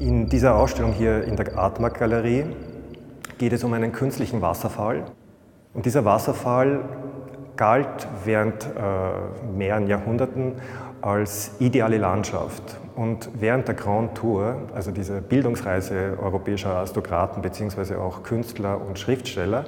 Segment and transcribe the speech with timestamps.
[0.00, 2.44] In dieser Ausstellung hier in der Artmark Galerie
[3.36, 5.06] geht es um einen künstlichen Wasserfall.
[5.74, 6.84] Und dieser Wasserfall
[7.56, 10.52] galt während äh, mehreren Jahrhunderten
[11.00, 12.62] als ideale Landschaft.
[12.94, 17.96] Und während der Grand Tour, also dieser Bildungsreise europäischer Aristokraten bzw.
[17.96, 19.64] auch Künstler und Schriftsteller,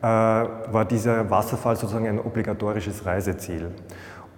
[0.00, 3.72] äh, war dieser Wasserfall sozusagen ein obligatorisches Reiseziel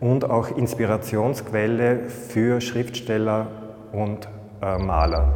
[0.01, 3.49] und auch Inspirationsquelle für Schriftsteller
[3.93, 4.27] und
[4.63, 5.35] äh, Maler.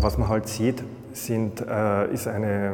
[0.00, 2.72] Was man halt sieht, sind, äh, ist eine,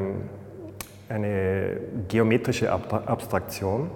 [1.09, 1.77] eine
[2.09, 3.91] geometrische Abstraktion.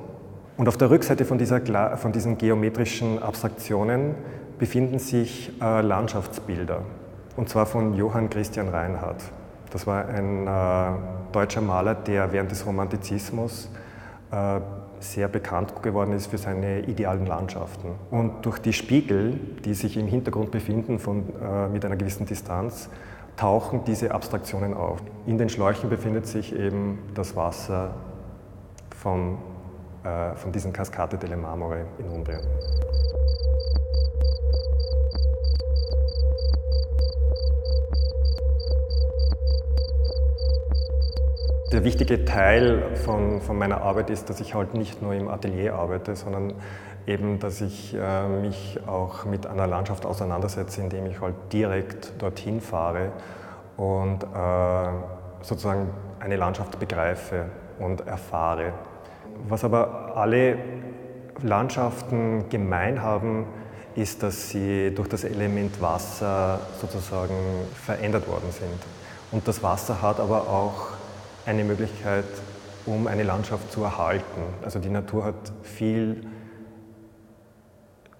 [0.56, 4.14] Und auf der Rückseite von, dieser, von diesen geometrischen Abstraktionen
[4.58, 6.82] befinden sich äh, Landschaftsbilder.
[7.36, 9.22] Und zwar von Johann Christian Reinhardt.
[9.70, 13.68] Das war ein äh, deutscher Maler, der während des Romantizismus
[14.30, 14.60] äh,
[15.00, 17.94] sehr bekannt geworden ist für seine idealen Landschaften.
[18.10, 22.88] Und durch die Spiegel, die sich im Hintergrund befinden von, äh, mit einer gewissen Distanz,
[23.36, 24.98] tauchen diese Abstraktionen auf.
[25.26, 27.94] In den Schläuchen befindet sich eben das Wasser
[28.96, 29.38] vom,
[30.02, 32.40] äh, von diesen Cascate delle Marmore in Umbrien.
[41.70, 45.74] Der wichtige Teil von, von, meiner Arbeit ist, dass ich halt nicht nur im Atelier
[45.74, 46.54] arbeite, sondern
[47.06, 52.62] eben, dass ich äh, mich auch mit einer Landschaft auseinandersetze, indem ich halt direkt dorthin
[52.62, 53.12] fahre
[53.76, 54.88] und äh,
[55.42, 57.44] sozusagen eine Landschaft begreife
[57.78, 58.72] und erfahre.
[59.46, 60.56] Was aber alle
[61.42, 63.44] Landschaften gemein haben,
[63.94, 67.34] ist, dass sie durch das Element Wasser sozusagen
[67.74, 68.80] verändert worden sind.
[69.32, 70.97] Und das Wasser hat aber auch
[71.46, 72.24] eine Möglichkeit,
[72.86, 74.42] um eine Landschaft zu erhalten.
[74.62, 76.26] Also die Natur hat viel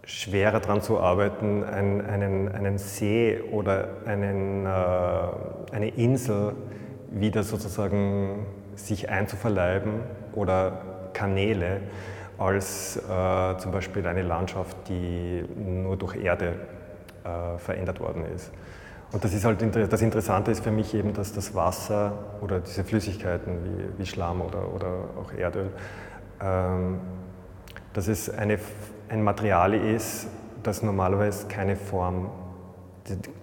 [0.04, 6.54] schwerer daran zu arbeiten, einen, einen, einen See oder einen, äh, eine Insel
[7.10, 10.00] wieder sozusagen sich einzuverleiben
[10.32, 10.80] oder
[11.12, 11.80] Kanäle
[12.38, 16.54] als äh, zum Beispiel eine Landschaft, die nur durch Erde
[17.24, 18.52] äh, verändert worden ist.
[19.10, 22.84] Und das ist halt das Interessante ist für mich eben, dass das Wasser oder diese
[22.84, 25.70] Flüssigkeiten wie, wie Schlamm oder, oder auch Erdöl,
[26.42, 27.00] ähm,
[27.94, 28.58] dass es eine,
[29.08, 30.28] ein Material ist,
[30.62, 32.30] das normalerweise keine Form,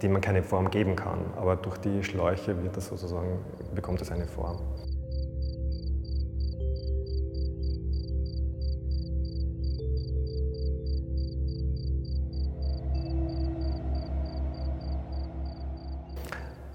[0.02, 1.20] die man keine Form geben kann.
[1.36, 3.40] Aber durch die Schläuche wird das sozusagen,
[3.74, 4.62] bekommt es eine Form.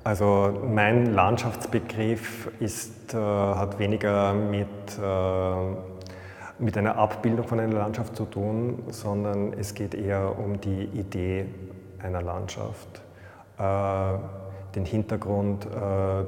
[0.03, 4.67] Also mein Landschaftsbegriff ist, äh, hat weniger mit,
[4.99, 5.55] äh,
[6.59, 11.47] mit einer Abbildung von einer Landschaft zu tun, sondern es geht eher um die Idee
[12.03, 13.03] einer Landschaft,
[13.59, 16.25] äh, den Hintergrund, äh,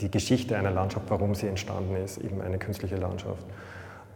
[0.00, 3.44] die Geschichte einer Landschaft, warum sie entstanden ist, eben eine künstliche Landschaft.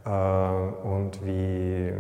[0.05, 1.93] Äh, und wie,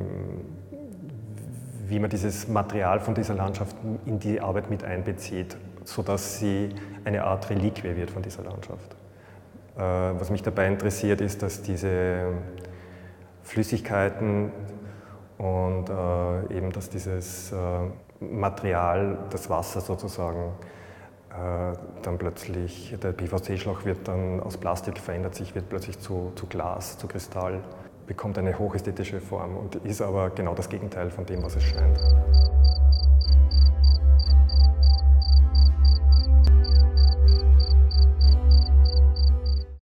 [1.88, 6.70] wie man dieses Material von dieser Landschaft in die Arbeit mit einbezieht sodass sie
[7.04, 8.96] eine Art Reliquie wird von dieser Landschaft.
[9.76, 12.32] Äh, was mich dabei interessiert, ist, dass diese
[13.42, 14.52] Flüssigkeiten
[15.38, 17.56] und äh, eben, dass dieses äh,
[18.20, 20.52] Material, das Wasser sozusagen,
[22.02, 26.98] dann plötzlich, der PVC-Schlauch wird dann aus Plastik verändert sich, wird plötzlich zu, zu Glas,
[26.98, 27.60] zu Kristall,
[28.06, 31.98] bekommt eine hochästhetische Form und ist aber genau das Gegenteil von dem, was es scheint.